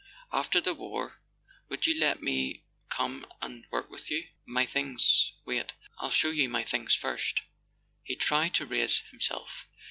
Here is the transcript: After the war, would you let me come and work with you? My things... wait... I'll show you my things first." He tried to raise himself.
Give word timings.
After 0.33 0.59
the 0.59 0.73
war, 0.73 1.21
would 1.69 1.85
you 1.85 1.93
let 1.99 2.23
me 2.23 2.63
come 2.89 3.27
and 3.39 3.67
work 3.69 3.91
with 3.91 4.09
you? 4.09 4.29
My 4.47 4.65
things... 4.65 5.33
wait... 5.45 5.73
I'll 5.99 6.09
show 6.09 6.31
you 6.31 6.49
my 6.49 6.63
things 6.63 6.95
first." 6.95 7.41
He 8.03 8.15
tried 8.15 8.55
to 8.55 8.65
raise 8.65 8.97
himself. 9.11 9.67